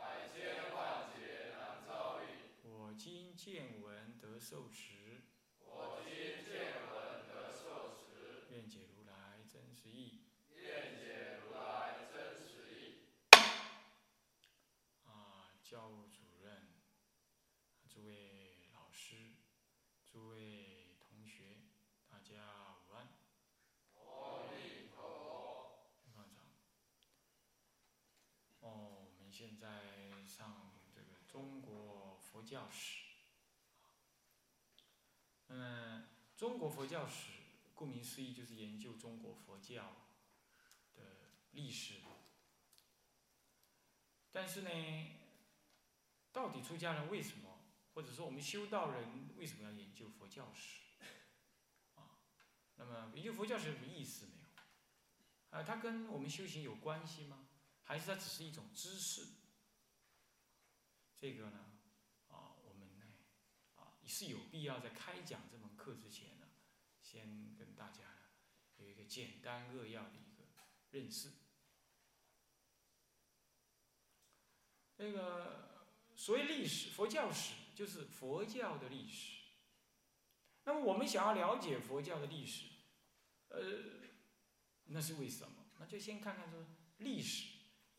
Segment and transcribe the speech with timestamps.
[0.00, 2.24] 百千万劫难遭遇。
[2.62, 5.20] 我今见闻得受持。
[5.60, 8.46] 我今见闻得受持。
[8.50, 10.24] 愿解如来真实意。
[10.54, 13.04] 愿解如来真实意。
[15.04, 16.72] 啊，教务主任，
[17.88, 19.16] 诸位老师，
[20.10, 21.60] 诸位同学，
[22.08, 22.34] 大家
[22.88, 23.08] 午安。
[23.96, 25.92] 阿弥陀佛。
[26.14, 26.42] 方丈。
[28.60, 29.68] 哦，我们现在
[30.26, 33.06] 上这个中国佛教史。
[35.48, 37.30] 嗯，中国佛教史，
[37.74, 39.96] 顾名思义就是研究中国佛教
[40.94, 41.94] 的历史。
[44.30, 44.70] 但是呢，
[46.34, 47.62] 到底出家人为什么，
[47.94, 50.82] 或者说我们修道人为什么要研究佛教史？
[51.94, 52.20] 啊，
[52.76, 55.58] 那么研究佛教史有什么意思没有？
[55.58, 57.46] 啊，它跟我们修行有关系吗？
[57.90, 59.26] 还是它只是一种知识？
[61.16, 61.72] 这个呢，
[62.28, 63.04] 啊，我们呢，
[63.74, 66.46] 啊，是有必要在开讲这门课之前呢，
[67.02, 68.28] 先跟大家呢
[68.76, 70.44] 有一个简单扼要的一个
[70.92, 71.32] 认识。
[74.94, 79.40] 那个所谓历史，佛教史就是佛教的历史。
[80.62, 82.66] 那么我们想要了解佛教的历史，
[83.48, 83.60] 呃，
[84.84, 85.66] 那是为什么？
[85.80, 86.64] 那就先看看说
[86.98, 87.49] 历史。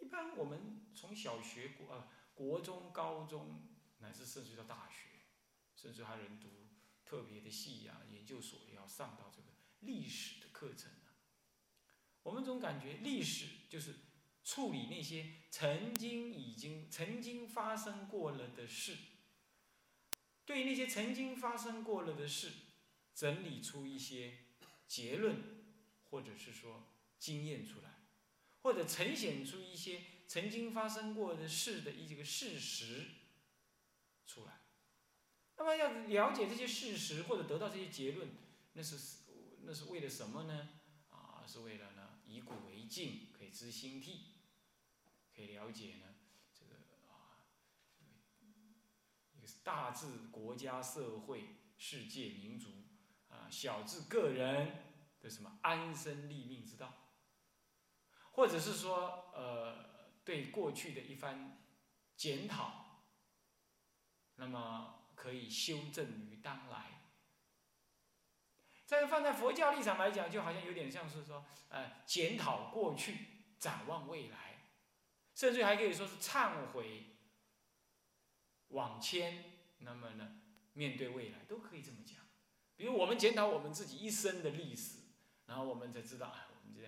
[0.02, 5.08] 一般我们从小学、国呃国中、高中，乃至甚至到大学，
[5.76, 6.50] 甚至还有人读
[7.06, 9.48] 特别的系啊、研究所，也要上到这个
[9.82, 11.14] 历史的课程啊。
[12.24, 13.96] 我们总感觉历史就是
[14.44, 18.98] 处理那些曾经已经曾经发生过了的事，
[20.46, 22.52] 对那些曾经发生过了的事，
[23.14, 24.46] 整理出一些
[24.88, 25.64] 结论，
[26.10, 27.91] 或者是说经验出来。
[28.62, 33.10] 或者呈现出一些曾经发生过的事的一些个事实
[34.26, 34.62] 出来。
[35.58, 38.30] 那么要了解这些事实或者得到这些结论，
[38.74, 39.24] 那是
[39.64, 40.70] 那是为了什么呢？
[41.10, 44.36] 啊，是为了呢以古为镜，可以知兴替，
[45.36, 46.16] 可以了解呢
[46.54, 46.76] 这个
[47.12, 47.46] 啊，
[49.34, 52.70] 一个大至国家社会、世界民族
[53.30, 54.84] 啊，小至个人
[55.20, 57.01] 的什么安身立命之道。
[58.32, 61.62] 或者是说，呃，对过去的一番
[62.16, 63.04] 检讨，
[64.36, 67.02] 那么可以修正于当来。
[68.86, 74.72] 再放在佛教立场来讲，就好像有点像是说，呃，检讨过去，展望未来，
[75.34, 77.18] 甚至还可以说是忏悔
[78.70, 79.44] 往前。
[79.80, 80.42] 那么呢，
[80.74, 82.18] 面对未来都可以这么讲。
[82.76, 85.00] 比如我们检讨我们自己一生的历史，
[85.46, 86.82] 然后我们才知道，哎，我们这。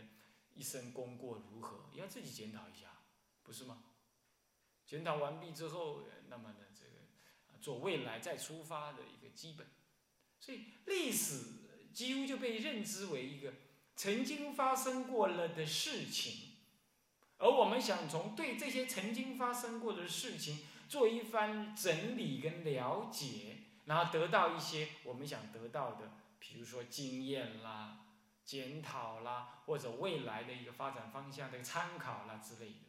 [0.56, 1.90] 一生功过如何？
[1.94, 2.88] 要自己检讨一下，
[3.44, 3.84] 不是吗？
[4.86, 9.68] 检讨完毕之后，那么呢，这个做未来再出发的一个基本。
[10.40, 11.46] 所以历史
[11.94, 13.54] 几乎就被认知为一个
[13.96, 16.58] 曾经发生过了的事情，
[17.38, 28.03] 而我们想从对这些曾经发生过的事情做一番整理跟了解，然后得到一些我们想得到的，比如说经验啦。
[28.46, 32.80] 检讨啦，或者未来的一个发展方向的参考啦之类的，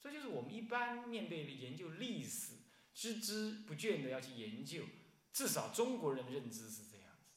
[0.00, 2.54] 这就是我们一般面对的研究历史，
[2.96, 4.84] 孜孜不倦的要去研究。
[5.32, 7.30] 至少中国人的认知是这样子。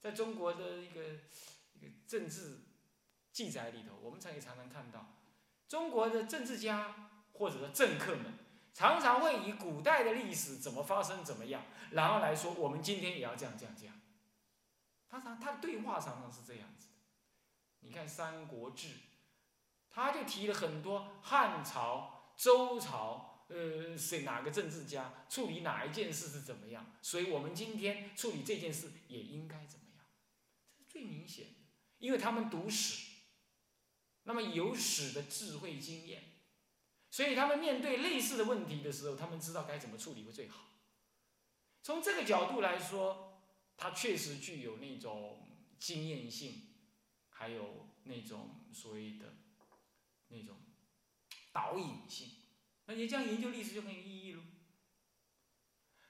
[0.00, 1.20] 在中国的一个
[1.74, 2.62] 一个政治
[3.32, 5.22] 记载里头，我们常也常常看到，
[5.68, 8.34] 中国的政治家或者说政客们，
[8.74, 13.94] 常常会以古代的历史怎么发生怎么样，然后来说我们今天也要这样这样这样。
[15.12, 16.94] 他常他的对话常常是这样子的，
[17.80, 18.88] 你看《三国志》，
[19.90, 30.06] 他就提了很多汉朝、周朝，呃，谁哪个政治家处理哪一件事是怎么样，所以我们今天处理这件事也应该怎么样，
[30.66, 31.60] 这是最明显的，
[31.98, 33.24] 因为他们读史，
[34.22, 36.40] 那么有史的智慧经验，
[37.10, 40.70] 所以他们面对类似的问题的时候，他们知道该怎么处理会最好。
[41.82, 43.28] 从这个角度来说。
[43.76, 45.48] 它确实具有那种
[45.78, 46.68] 经验性，
[47.30, 49.34] 还有那种所谓的
[50.28, 50.56] 那种
[51.52, 52.28] 导引性，
[52.86, 54.42] 那你这样研究历史就很有意义喽。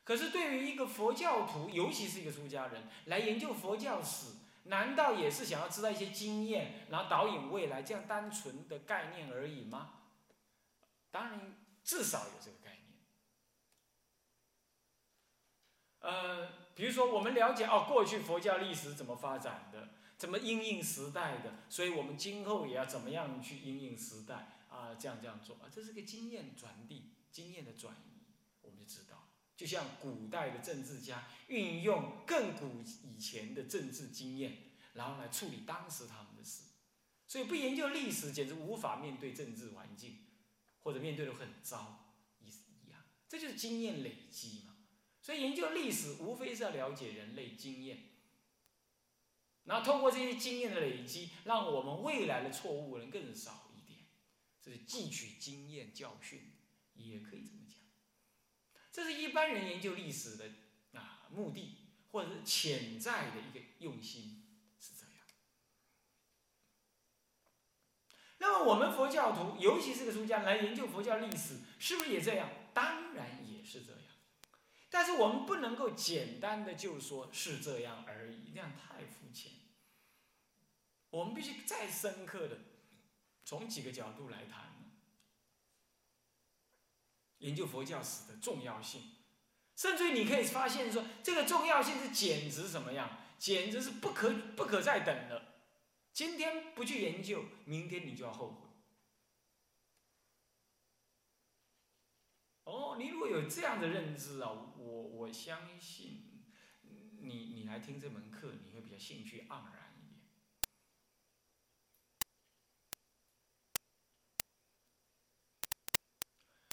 [0.05, 4.35] 可是对于一个佛教徒，尤其是一个出家人来研究佛教史，
[4.65, 10.01] 难道也是想要知道一些经验，然后导引未来这样单纯的概念而已吗？
[11.11, 12.82] 当然，至少有这个概念。
[16.03, 19.89] 呃，比如说我们了解哦，过去佛教历史怎么发展的，
[20.19, 24.95] 怎么因应时代的，所以我们今后也要怎么样去因应时代啊？
[24.99, 28.25] 这样这样做啊，这是个经验传递、经验的转移，
[28.63, 29.29] 我们就知道。
[29.57, 36.65] 就像古代的政治家运用更古以前的政治经验，然后来处理当时他们的事，
[37.29, 40.19] 所以不研究历史，简直无法面对政治环境，
[40.81, 43.01] 或者面对的很糟，意思一样。
[43.29, 44.72] 这就是经验累积嘛。
[45.23, 48.11] 所以研究历史，无非是要了解人类经验，
[49.65, 54.01] 然后通过这些经验的累积，让我们未来的错误能更少一点。
[54.61, 56.53] 这是汲取经验教训，
[56.95, 57.79] 也可以这么讲。
[58.91, 60.51] 这是一般人研究历史的
[60.99, 61.79] 啊目的，
[62.11, 64.45] 或者是潜在的一个用心，
[64.81, 65.15] 是这样。
[68.39, 72.51] 那么我们佛教徒，尤其是个出家来研究佛教历史，是不是也这样？
[72.75, 74.02] 当然也是这样。
[74.93, 79.51] 但是我们不能够简单的就说是这样而已，那样太肤浅。
[81.09, 82.59] 我们必须再深刻的
[83.43, 84.71] 从几个角度来谈。
[87.39, 89.01] 研究佛教史的重要性，
[89.75, 93.19] 甚至于你可以发现说，这个重要性是简直怎么样？
[93.39, 95.65] 简直是不可不可再等了。
[96.13, 98.62] 今天不去研究，明天你就要后悔。
[102.65, 106.45] 哦，你如果有这样的认知啊，我我相信，
[107.21, 110.23] 你你来听这门课，你会比较兴趣盎然一点。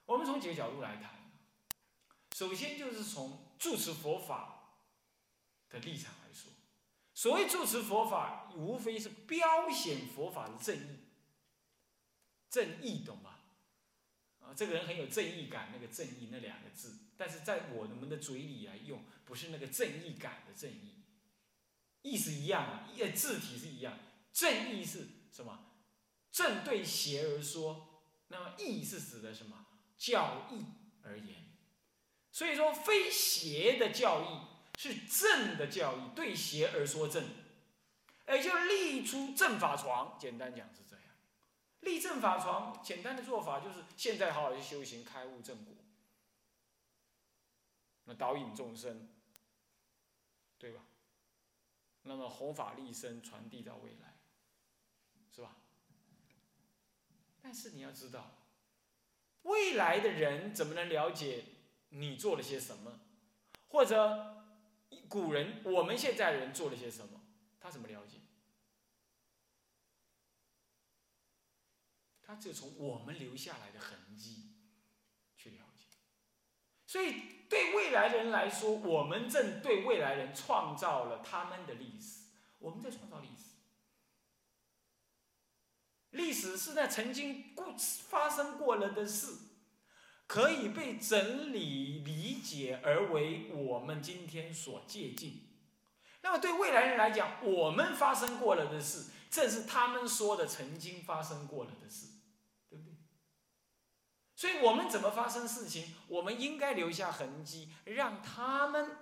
[0.06, 1.32] 我们从几个角度来谈，
[2.36, 4.84] 首先就是从住持佛法
[5.70, 6.52] 的立场来说，
[7.16, 11.00] 所谓住持佛法，无非是标显佛法的正义，
[12.48, 13.39] 正义懂吗？
[14.56, 21.04] 这个人很有正义感，那个正义那两个字，但是在我们的嘴里来用，不是那个正义感的正义，
[22.02, 23.98] 意思一样啊，呃，字体是一样，
[24.34, 25.66] 正义是什么？
[26.32, 29.66] 正对邪而说，那么义是指的什么？
[29.98, 30.64] 教义
[31.04, 31.36] 而言，
[32.32, 37.24] 所以说非邪的教义是正的教义，对邪而说正，
[38.28, 40.18] 也就立出正法床。
[40.18, 40.89] 简单讲是，
[41.82, 45.74] 立正法床，简单的做法就是现在好好去修行，开悟正果，
[48.06, 49.10] 那导引众生，
[50.58, 50.82] 对吧？
[52.04, 54.20] 那么弘法利生，传递到未来，
[55.34, 55.56] 是吧？
[57.42, 58.36] 但是你要知道。
[59.44, 61.46] 未来的人怎么能了解
[61.90, 63.00] 你做了些什么，
[63.70, 64.44] 或者
[65.08, 67.22] 古人我们现在人做了些什么？
[67.60, 68.19] 他怎么了解？
[72.30, 74.52] 他只从我们留下来的痕迹
[75.36, 75.86] 去了解。
[76.86, 77.16] 所以
[77.50, 82.26] 对未来人来说，我们正对未来人创造了他们的历史，
[82.60, 83.56] 我们在创造历史。
[86.12, 87.74] 历史是在曾经过
[88.08, 89.34] 发生过了的事，
[90.28, 95.32] 可以被整理理解而为我们今天所借鉴。
[96.22, 102.06] 那么对未来人来讲，我们发生过了的事，正是他们说的曾经发生过了的事，
[104.40, 108.96] 所以我们怎么发生事情，我们应该留下痕迹，让他们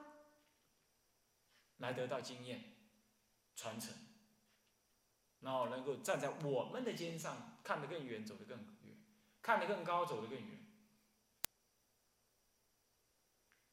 [1.77, 2.73] 来得到经验
[3.55, 3.93] 传承。
[5.41, 8.97] 然后能够站在我们的肩上，看得更远，走得更远，
[9.43, 10.57] 看得更高，走得更远。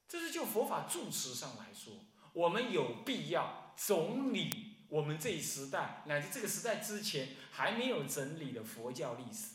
[0.06, 1.94] 这是就佛法住持上来说，
[2.34, 9.53] 我们有必要总理我们这一时代乃至这个时代之前还没有整理的佛教历史，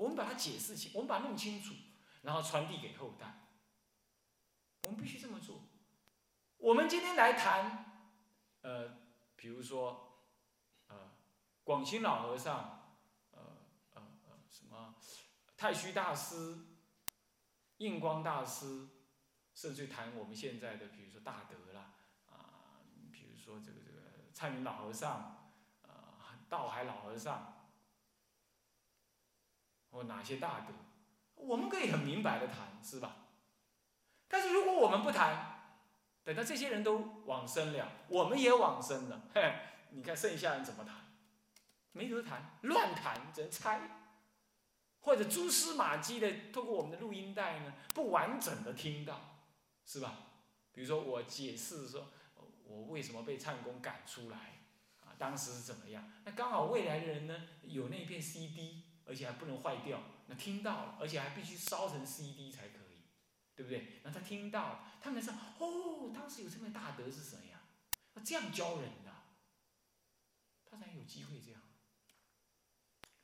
[0.00, 1.74] 我们把它解释清，我们把它弄清楚，
[2.22, 3.26] 然后传递给后代。
[4.84, 5.68] 我们必须这么做。
[6.56, 8.08] 我们今天来谈，
[8.62, 8.96] 呃，
[9.36, 10.06] 比如说。
[10.88, 10.96] 呃
[11.62, 12.96] 广清老和尚，
[13.30, 13.40] 呃
[13.94, 14.96] 呃呃，什么
[15.56, 16.58] 太虚大师、
[17.76, 18.88] 印光大师，
[19.54, 21.92] 甚至谈我们现在的，比如说大德啦，
[22.28, 25.12] 啊，比如说这个这个灿云老和尚，
[25.82, 27.59] 啊，道海老和尚，
[29.90, 30.74] 或哪些大德，
[31.34, 33.16] 我们可以很明白的谈，是吧？
[34.28, 35.76] 但是如果我们不谈，
[36.22, 39.52] 等到这些人都往生了，我们也往生了，嘿，
[39.90, 40.94] 你看剩下人怎么谈？
[41.92, 43.80] 没得谈，乱谈，只能猜。
[45.00, 49.18] 或者蛛丝马迹的透过我们的录音带呢，不完整的听到，
[49.84, 50.14] 是吧？
[50.72, 52.12] 比如说我解释说，
[52.64, 54.36] 我为什么被唱功赶出来，
[55.00, 56.12] 啊，当时是怎么样？
[56.24, 63.02] 那刚好未来的人呢，有那片 CD，而且还不能坏掉，那听到了，而且还必须烧成 CD 才可以，
[63.56, 64.00] 对不对？
[64.04, 67.60] 那他听到了，他们说，哦，当时有这么大德是谁呀？
[68.14, 69.10] 那这样教人的，
[70.64, 71.60] 他才有机会这样。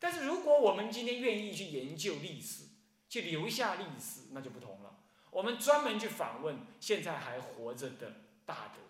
[0.00, 2.64] 但是如果我们今天愿意去研究历史，
[3.08, 5.04] 去留下历史，那就不同了。
[5.30, 8.80] 我们专门去访问现在还活着的大德，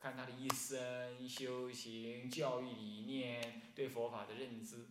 [0.00, 4.88] 看他的一生修行、教育理念、对佛法的认知。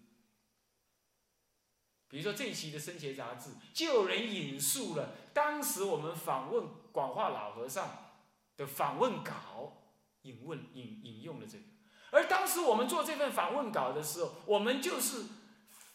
[2.13, 8.13] 比如说这一期的《生前杂志》，就有人引述了当时我们访问广化老和尚
[8.55, 9.87] 的访问稿，
[10.21, 11.63] 引问引引用了这个。
[12.11, 15.23] 而当时我们做这份访问稿的时候，我们就是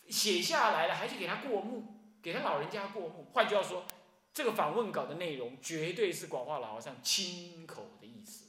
[0.09, 3.31] 写下来了，还去给他过目，给他老人家过目。
[3.33, 3.85] 换句话说，
[4.35, 8.47] 这个访问稿的内容绝对是广化老和尚亲口的意思。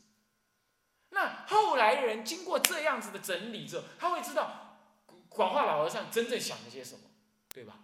[1.12, 4.80] 那后来人经过这样子的整理之后，他会知道
[5.30, 7.02] 广化老和尚真正想了些什么，
[7.60, 7.78] 对吧？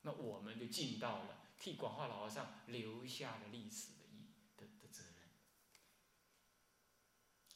[0.00, 4.02] 那我们就尽到了替广化老和尚留下的历史的
[4.56, 5.30] 的的责任。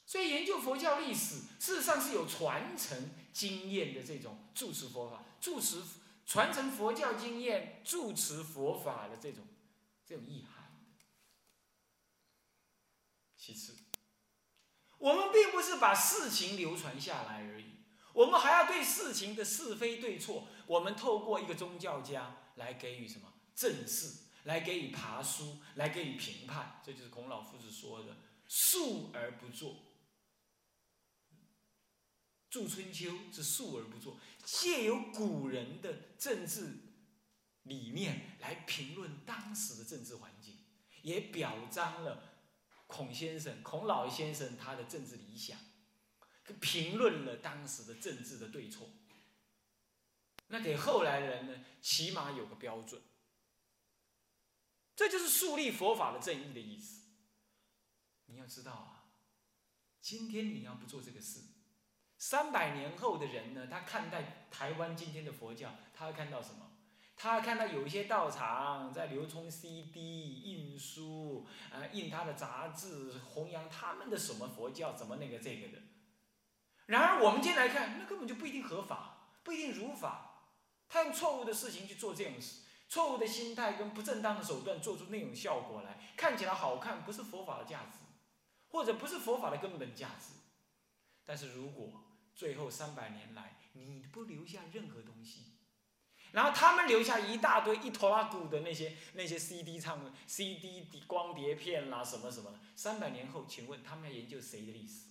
[0.05, 5.83] 所以研究佛教历史，事实上是有传承经验的这种住持佛法、住持
[6.25, 9.45] 传承佛教经验、住持佛法的这种
[10.05, 10.73] 这种意涵。
[13.35, 13.75] 其次，
[14.99, 17.76] 我们并不是把事情流传下来而已，
[18.17, 26.81] 我们还要对事情的是非对错，我们透过一个宗教家来给予什么正视，来给予爬书，来给予评判。
[26.83, 28.17] 这就是孔老夫子说的
[28.49, 29.83] “述而不作”。
[32.49, 36.75] 著春秋是述而不作，借由古人的政治
[37.61, 40.57] 理念来评论当时的政治环境，
[41.03, 42.23] 也表彰了
[42.87, 45.59] 孔先生、孔老先生他的政治理想，
[46.55, 48.89] 评论了当时的政治的对错。
[50.47, 53.01] 那给后来的人呢，起码有个标准。
[54.95, 57.03] 这就是树立佛法的正义的意思。
[58.25, 59.05] 你要知道啊，
[60.01, 61.41] 今天你要不做这个事。
[62.17, 66.71] 三百年后的人呢，他看待台湾今天的佛教，他会看到什么？
[67.15, 75.81] 他看到有一些道场在流通 CD、印书，呃，印他的杂志，弘扬他们的什么佛教，怎么那个这个的。
[76.87, 80.23] 然而我们今天来看，那根本就不一定合法，不一定如法。
[80.89, 87.99] 他用错误的事情去做这种事，错误的心态跟不正当的手段做出那种效果来，看起来好看，不是佛法的价值，
[88.69, 90.33] 或者不是佛法的根本价值。
[91.25, 91.91] 但是如果
[92.33, 95.57] 最后三百年来，你不留下任何东西，
[96.31, 102.59] 然后他们留下一大堆一坨拉古的那些那些 CD 唱 CD 光碟片啦什么什么的。
[102.77, 105.07] 三百年后，请问他们要研究谁的历史？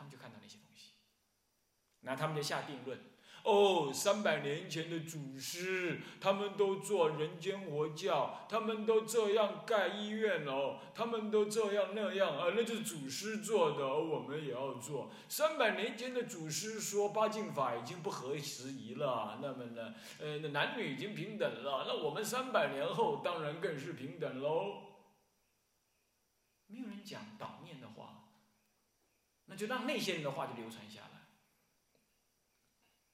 [0.00, 0.94] 他们就看到那些东西，
[2.00, 2.98] 那他们就下定论。
[3.42, 15.10] 哦，三百年前的祖师，他们都做人间佛教，他们都这样盖医院哦，他们都这样那样啊，那就是祖师做的，我们也要做。
[15.28, 24.86] 三百年前的祖师说八敬法已经不合时宜了，那么呢，呃，那男女已经平等了，那我们三百年后当然更是平等喽。
[26.66, 27.59] 没有人讲道，
[29.60, 31.08] 就让那些人的话就流传下来。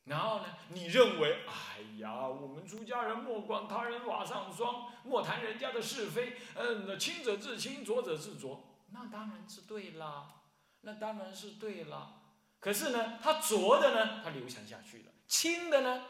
[0.05, 0.45] 然后呢？
[0.69, 6.37] 你认为，哎呀，我们出家人莫管他人瓦上霜，莫谈人家的是非。
[6.55, 10.43] 嗯，清者自清，浊者自浊，那当然是对啦，
[10.83, 12.23] 那当然是对啦。
[12.61, 16.07] 可是呢，他浊的呢，他流传下去了；清的呢，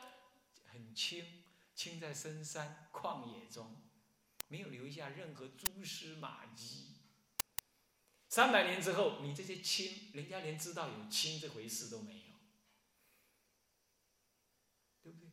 [0.70, 1.42] 很清，
[1.74, 3.80] 清在深山旷野中，
[4.48, 6.85] 没有留下任何蛛丝马迹。
[8.36, 12.34] 三百年之后，你这些清，人家连知道有清这回事都没有。
[15.02, 15.30] 对不对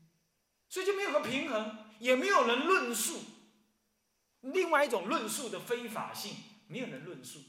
[0.69, 3.19] 所以就没有个平衡，也没有人论述
[4.39, 7.41] 另外一种论述的非法性，没有人论述。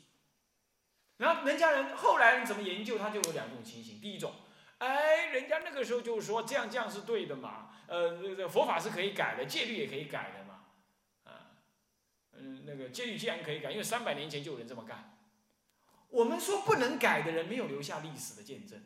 [1.18, 4.00] 然后人家人后来人怎么研究，他就有两种情形。
[4.00, 4.34] 第一种，
[4.78, 10.64] 哎，人家那个时候就是说这样这样是对的嘛，呃，这个佛法是可以改的，戒律也可以改的嘛，
[11.22, 11.62] 啊，
[12.32, 15.13] 嗯，那个戒律既然可以改，因为三百年前就有人这么干。
[16.14, 18.80] 我们说不能改的人，没有留下历史的见证，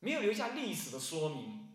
[0.00, 1.70] 没有留下历史的说明。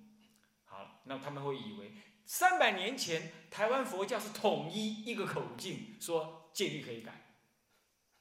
[0.65, 1.93] 好那他们会以为
[2.25, 7.36] 三百年前台湾佛教是统一一个口径，说戒律可以改，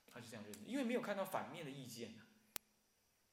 [0.07, 2.15] 他就这样认为，因为没有看到反面的意见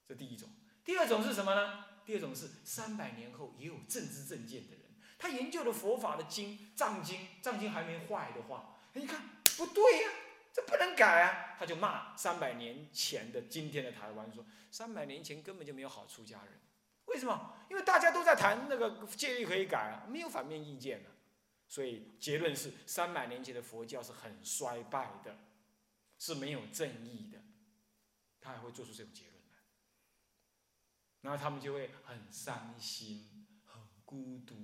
[0.08, 0.50] 这第一种。
[0.84, 1.86] 第二种是什么呢？
[2.04, 4.82] 第二种是三百年后也有政治正见的人，
[5.20, 9.22] 他研究的佛法的经藏经，藏经还没坏的话，你看
[9.56, 10.10] 不对呀，
[10.57, 16.59] 这不能改啊，他就骂三百年前的今天的台湾说，三百年前根本就没有好出家人，
[17.05, 17.53] 为什么？
[17.69, 21.13] 因为大家都在谈那个戒律可以改啊，没有反面意见啊，
[21.67, 25.37] 所以结论是三百年前的佛教是很衰败的，
[26.17, 27.37] 是没有正义的，
[28.41, 29.59] 他还会做出这种结论来，
[31.21, 34.55] 然后他们就会很伤心，很孤独。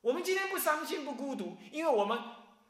[0.00, 2.18] 我们今天不伤心不孤独，因为我们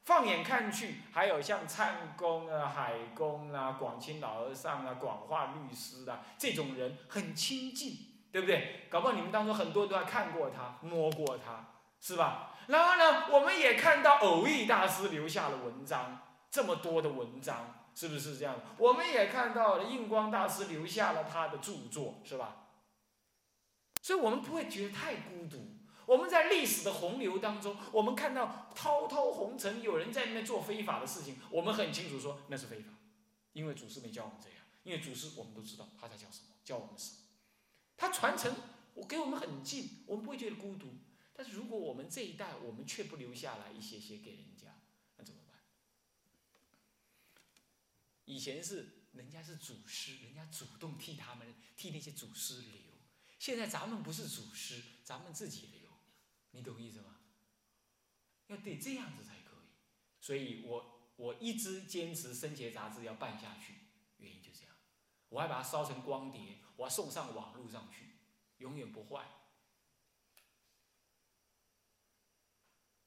[0.08, 7.92] 放眼看去，还有像灿公啊、海公啊、广清老和尚啊、广化律师啊这种人很亲近，
[8.32, 8.86] 对不对？
[8.88, 12.56] 搞不好你们当中很多都还看过他、摸过他，是吧？
[12.68, 16.18] 然后呢，我们也看到偶遇大师留下了文章，
[16.50, 18.54] 这么多的文章，是不是这样？
[18.78, 22.56] 我们也看到了印光大师留下了他的著作，是吧？
[24.00, 25.77] 所以我们不会觉得太孤独。
[26.08, 32.94] 我们在历史的洪流当中，我们看到滔滔红尘，有人在那边做非法的事情，我们很清楚说那是非法，
[33.52, 37.18] 因为祖师没教我们这样，因为祖师我们都知道他在教什么，教我们什么，
[37.94, 38.56] 他传承
[38.94, 40.94] 我给我们很近，我们不会觉得孤独。
[41.34, 44.80] 但是如果我们这一代我们却不留下来一些些给人家，
[45.18, 45.56] 那怎么办？
[48.24, 52.80] 以前是人家是祖师，人家主动替他们替那些祖师留，
[53.38, 55.77] 现在咱们不是祖师，咱们自己留。
[56.50, 57.16] 你懂意思吗？
[58.48, 59.68] 要得这样子才可以，
[60.20, 63.74] 所以我我一直坚持《生前杂志》要办下去，
[64.16, 64.74] 原因就这样。
[65.28, 68.16] 我还把它烧成光碟，我要送上网络上去，
[68.56, 69.26] 永远不坏。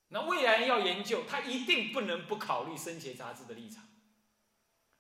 [0.10, 3.88] 那未来要研究，他一定不能不考虑《生前杂志》的立场。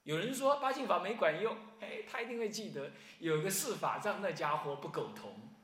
[0.03, 5.55] 有人说八敬法没管用，哎，他一定会记得有一个释法让那家伙不苟同，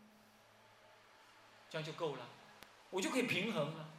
[1.70, 2.30] 这样就够了。
[2.90, 3.94] 我就可以平衡了，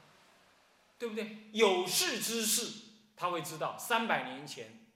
[0.99, 1.49] 对不对？
[1.53, 4.87] 有识之士他会知道，三百年前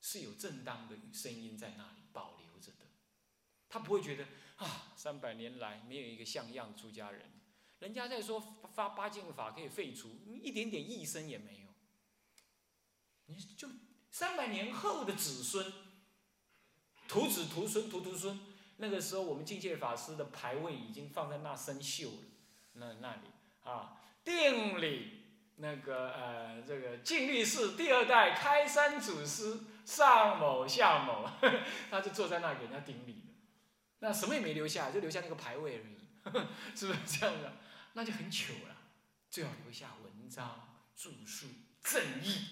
[0.00, 2.86] 是有正当的声音在那里保留着的，
[3.68, 4.26] 他不会觉得
[4.56, 7.32] 啊，三百年来没有一个像样出家人，
[7.78, 8.40] 人家在说
[8.74, 10.10] 发八敬法可以废除，
[10.42, 11.66] 一点点异声也没有。
[13.26, 13.68] 你就
[14.10, 15.72] 三百年后的子孙，
[17.08, 18.38] 徒子徒孙徒徒孙，
[18.76, 22.22] 那个时候我们境界法师的牌位已经放在那生锈了。
[22.78, 23.20] 那那里
[23.64, 25.24] 啊，定理
[25.56, 31.28] 那个呃，这个净律寺第二代开山祖师上某下某，
[31.90, 33.24] 他就坐在那给人家顶礼
[34.00, 37.52] 那什么也没留下，就留下那个牌位而已， 是不是这样的？
[37.94, 38.76] 那就很糗了。
[39.30, 41.46] 最好留下文章著述
[41.82, 42.46] 正义，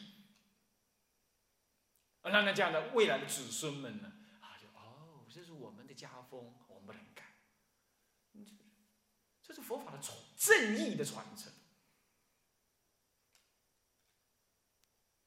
[2.23, 4.13] 那那这样的未来的子孙们呢？
[4.41, 6.53] 啊，就哦，这是我们的家风。
[9.47, 11.53] 这是佛法的传正义的传承，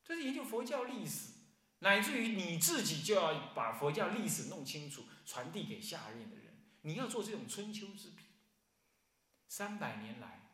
[0.03, 1.33] 这是研究佛教历史，
[1.79, 6.57] 乃至于你自己就要把佛教历史弄清楚，传递给下任的人。
[6.81, 8.23] 你要做这种春秋之笔。
[9.47, 10.49] 三百年来，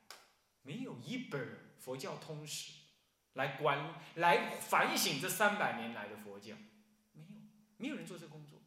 [0.62, 2.74] 没有一本佛教通史
[3.34, 6.56] 来管来反省这三百年来的佛教，
[7.14, 7.28] 没有，
[7.78, 8.62] 没有人做这工作。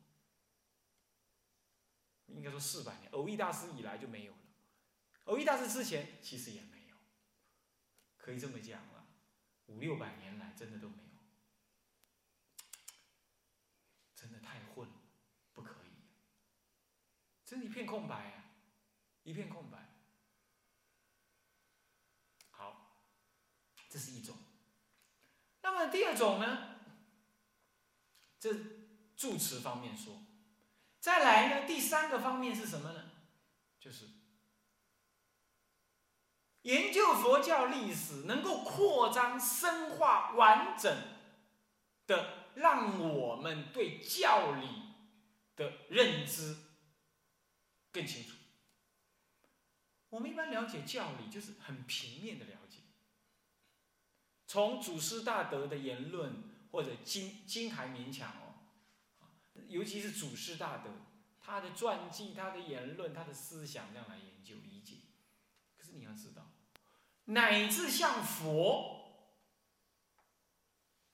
[2.28, 4.38] 应该说四百年，偶益大师以来就没有了。
[5.26, 6.96] 偶一大师之前其实也没有，
[8.16, 9.06] 可以这么讲了，
[9.66, 11.18] 五六百年来真的都没有，
[14.14, 14.94] 真的太混了，
[15.52, 15.90] 不可以，
[17.44, 18.44] 真一片空白啊，
[19.24, 19.88] 一片空白。
[22.50, 23.02] 好，
[23.88, 24.36] 这是一种。
[25.62, 26.76] 那么第二种呢？
[28.38, 28.54] 这
[29.16, 30.22] 助词方面说，
[31.00, 31.66] 再来呢？
[31.66, 33.10] 第三个方面是什么呢？
[33.80, 34.08] 就是。
[36.66, 40.92] 研究佛教历史，能够扩张、深化、完整
[42.09, 44.66] 的，让我们对教理
[45.55, 46.57] 的认知
[47.92, 48.35] 更清楚。
[50.09, 52.79] 我们一般了解教理，就是很平面的了解，
[54.48, 58.66] 从祖师大德的言论或者经经还勉强哦，
[59.68, 60.90] 尤其是祖师大德
[61.40, 64.96] 他的传记、他的言论、他的思想这样来研究理解。
[65.76, 66.55] 可是你要知道。
[67.26, 69.30] 乃至像佛，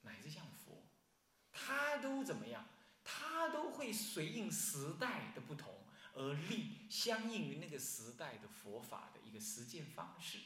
[0.02, 0.82] 乃至像佛，
[1.50, 2.66] 他都怎么样？
[3.04, 5.74] 他都会随应时代的不同
[6.14, 10.38] 而立相应于那个时代的佛法的一个实践方式。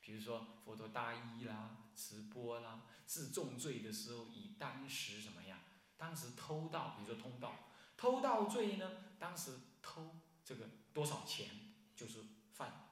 [0.00, 5.58] 比如说佛陀大衣啦、直播啦、治重罪的时候，以当时怎么样？
[5.96, 8.90] 当时偷盗，比如说通盗，偷盗罪呢？
[9.18, 11.48] 当时偷这个多少钱
[11.96, 12.90] 就是犯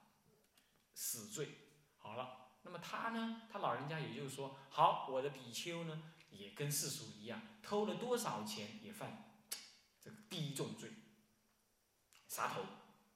[0.94, 1.58] 死罪。
[2.02, 9.40] 好了，那么他呢，他老人家也就是说，好，我的比丘呢，也跟世俗一样，偷了多少钱也犯
[10.00, 10.90] 这个第一重罪，
[12.28, 12.62] 杀头，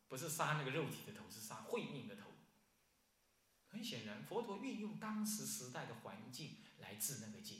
[0.08, 2.22] 不是杀那个肉体的头，是杀慧命的头。
[3.68, 7.56] 很显然，佛陀运用当时时代的环境来治那个戒。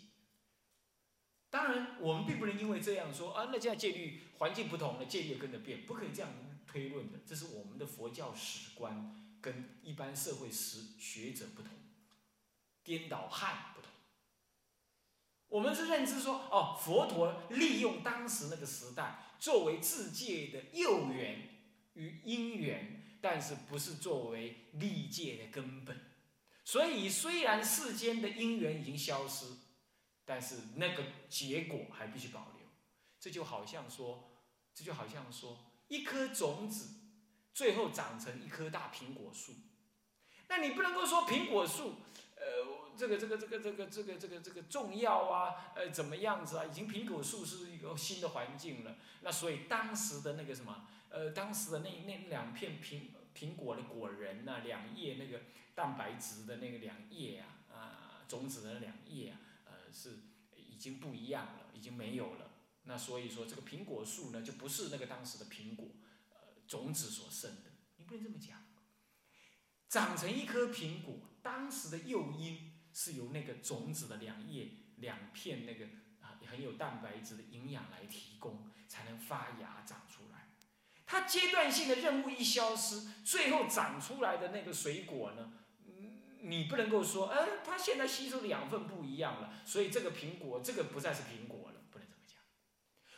[1.51, 6.31] 当然，我们并不能因为这样说啊，那这样戒律环境不同了，戒律跟着变，不可以这样
[6.67, 7.19] 推论的。
[7.27, 11.71] 这是我们的佛教史观跟一般社会史学者不同，
[12.83, 13.89] 颠倒汉不同。
[15.47, 21.49] 我们是认知说，哦，佛陀利用当时那个时代作为自戒的诱缘
[21.95, 25.97] 与因缘，但是不是作为立戒的根本。
[26.65, 29.47] 所以，虽然世间的因缘已经消失。
[30.29, 32.67] 但是那个结果还必须保留，
[33.21, 34.43] 这就好像说，
[34.75, 35.57] 这就好像说，
[35.87, 37.06] 一颗种子
[37.57, 39.55] 最后长成一棵大苹果树，
[40.49, 41.95] 那你不能够说苹果树，
[42.37, 46.67] 呃，这个这个这个这个这个这个这个重要啊，呃，怎么样子啊？
[46.67, 59.41] 已经苹果树是一个新的环境了，那所以当时的那个什么，呃，当时的那那两片苹苹果的果仁呐，两叶那个蛋白质的那个两叶啊，啊，种子的两叶啊。
[59.65, 60.19] 呃是
[60.55, 62.51] 已经不一样了，已经没有了。
[62.83, 65.89] 那所以说，这个苹果树呢，就不是那个当时的苹果，
[66.67, 67.73] 种子所生的。
[67.97, 68.59] 你不能这么讲。
[69.89, 75.87] 长成一颗苹果，当时的诱因是由那个种子的两叶、两片那个
[76.21, 80.51] 啊很有蛋白质的营养来提供，才能发芽长出来。
[81.07, 85.53] 它阶段性的任务一消失，最后长出来的那个水果呢？
[86.43, 91.46] 你不能够说，呃，它现在吸收的养分不一样了，所以这个苹果这个不再是苹果，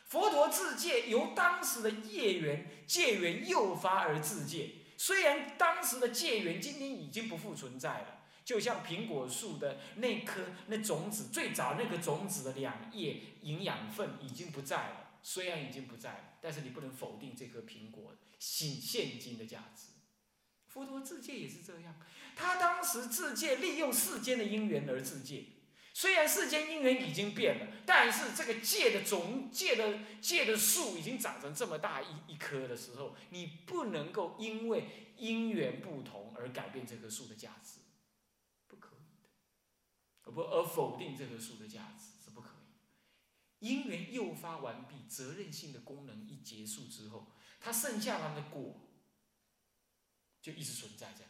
[0.09, 4.71] 佛陀自戒，由当时的业缘、戒缘诱发而自戒。
[4.97, 15.11] 虽然当时的戒缘今天已经不复存在了，就像苹果树的那颗那种子，最早那个种子的两叶营养分已经不在了。
[15.21, 19.89] 虽然已经不在了，但是你不能否定这颗苹果现现今的价值。
[20.65, 21.95] 佛陀自戒也是这样。
[22.35, 25.43] 他当时自戒，利用世间的因缘而自戒。
[25.99, 37.81] 虽然世间因缘已经变了，但是这个戒的种、戒的戒的树已经长成这么大一一棵的时候，你不能够因为因缘不同而改变这棵树的价值，
[38.69, 39.27] 不可以的。
[40.23, 43.67] 而不而否定这棵树的价值是不可以。
[43.67, 48.73] 因缘诱发完毕，责任性的功能一结束之后，它剩下它的果
[50.41, 51.25] 就一直存在在。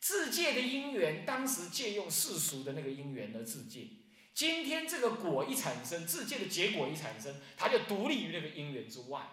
[0.00, 3.88] 自戒的因缘，当时借用世俗的那个因缘而自戒。
[4.32, 9.28] 今天这个果一产生，自戒的结果一产生，它就独立于那个因缘之外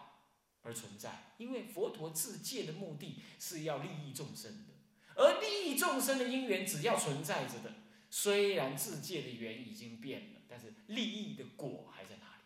[0.63, 1.33] 而存在。
[1.37, 4.73] 因为佛陀自戒的目的是要利益众生的，
[5.15, 7.73] 而利益众生的因缘只要存在着的，
[8.09, 12.43] 虽然自戒的缘已经变了，但是利益的果还在哪里？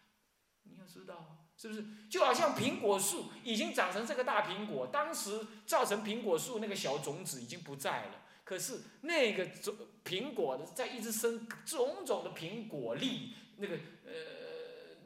[0.63, 1.85] 你要知道，是不是？
[2.09, 8.23] 就好像苹果树已经长成这个大苹果，当时造成苹果树那个小种子已经不在了。
[8.43, 14.11] 可是那个种苹果的在一直生种种的苹果粒，那个呃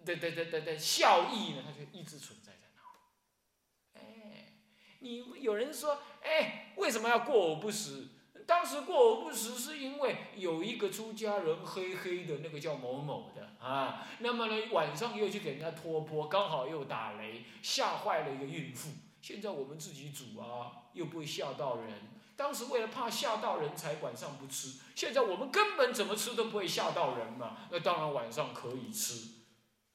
[0.06, 4.00] 的的的的的效益呢，它就一直存在在那。
[4.00, 4.54] 哎，
[5.00, 8.08] 你有人说，哎，为什么要过午不食？
[8.46, 18.92] 当时过午不食是因为有一个出家人黑黑的那个叫某某的啊，那么呢晚上又去给人家托钵，刚好又打雷，吓坏了一个孕妇。
[19.22, 21.94] 现在我们自己煮啊，又不会吓到人。
[22.36, 29.30] 当时为了怕吓到人才晚上不吃，现在我们根本怎么吃都不会吓到人嘛，那当然晚上可以吃。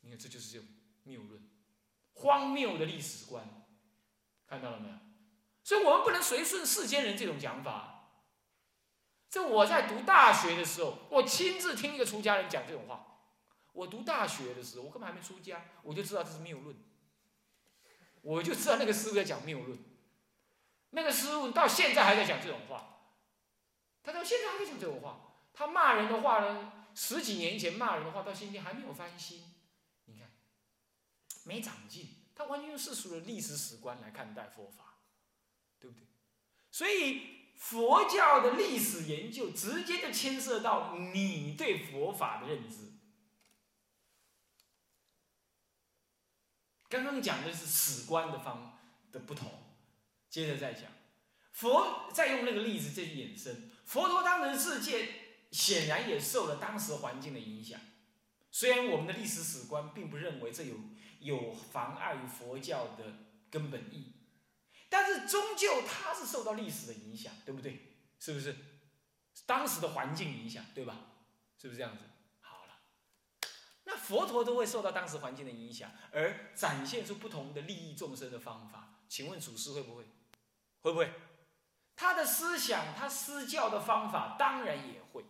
[0.00, 0.66] 你看这就是这种
[1.04, 1.40] 谬论，
[2.14, 3.46] 荒谬的历史观，
[4.48, 4.94] 看到了没有？
[5.62, 7.89] 所以我们不能随顺世间人这种讲法。
[9.30, 13.06] 这我在读大学的时候，我亲自听一个出家人讲这种话。
[13.72, 16.76] 我读大学的时候，我根本还没出家，我就知道这是谬论，
[18.22, 19.78] 我就知道那个师傅在讲谬论。
[20.90, 23.12] 那个师傅到现在还在讲这种话，
[24.02, 25.20] 他到现在还在讲这种话。
[25.52, 29.44] 他骂人的话呢，十几年前骂人的话，到今天还没有翻新。
[30.06, 30.28] 你看，
[31.44, 32.16] 没长进。
[32.34, 34.98] 他完全用世俗的历史史观来看待佛法，
[35.78, 36.08] 对不对？
[36.72, 42.94] 所以佛教的历史研究直接就牵涉到你对佛法的认知。
[46.88, 48.78] 刚刚讲的是史观的方
[49.12, 49.52] 的不同。
[50.30, 50.84] 接着再讲，
[51.52, 53.70] 佛再用那个例子再去衍生。
[53.84, 55.08] 佛陀当时世界
[55.50, 57.78] 显然也受了当时环境的影响。
[58.50, 60.76] 虽然我们的历史史观并不认为这有
[61.20, 63.04] 有妨碍佛教的
[63.50, 64.14] 根本意义，
[64.90, 67.96] 但是终究他是受到历史的影响，对不对？
[68.18, 68.54] 是不是？
[69.46, 70.96] 当时的环境影响，对吧？
[71.56, 72.02] 是不是这样子？
[72.40, 72.72] 好了，
[73.84, 79.04] 那佛陀都会受到当时环境的影响，而展现出不同的利益众生的方法。
[79.08, 80.04] 请问祖师会不会？
[80.80, 81.12] 会不会？
[81.96, 85.24] 他的思想，他施教的方法，当然也会。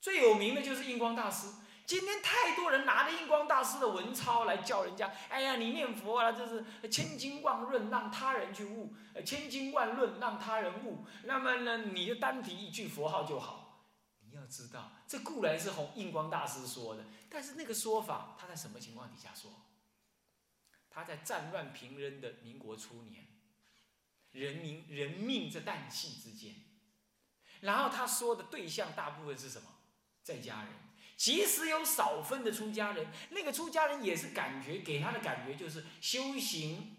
[0.00, 1.48] 最有名的就是印光大师。
[1.88, 11.06] 今天太多人拿着印光大师的文钞来叫人家，哎呀，你念佛啊，这是千经万论让他人去悟，千经万论让他人悟。
[11.24, 13.86] 那么呢，你就单提一句佛号就好。
[14.20, 19.50] 你要知道，这固然是红印光大师说的，但是那个说法他在什么情况底下说？
[20.90, 23.26] 他在战乱平仍的民国初年，
[24.32, 26.54] 人民人命在旦夕之间，
[27.62, 29.68] 然后他说的对象大部分是什么？
[30.22, 30.87] 在家人。
[31.18, 36.96] 即使有少分的出家人，那个出家人也是感觉给他的感觉就是修行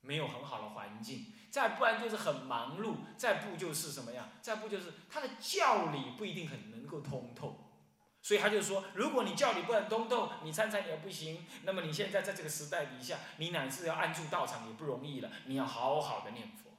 [0.00, 7.84] 没有很好的环境，再不然就是很忙碌，再不就是什么样，再不就是他的教理不一定很能够通透，
[8.22, 16.71] 所以他就说，如果你教理不能通透，你参禅也不行，那么你现在在这个时代底下，你乃至要安住道场也不容易了，你要好好的念佛。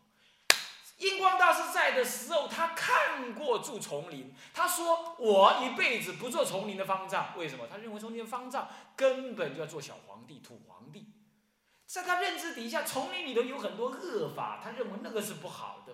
[1.03, 4.33] 印光大师在的时候，他看过住丛林。
[4.53, 7.67] 他说：“我一辈子不做丛林的方丈，为什么？
[7.69, 11.07] 他认为丛林的方丈根本就要做小皇帝、土皇帝。
[11.85, 15.93] 在他认知底下，丛林里头有很多恶法，他认为那个是不好的。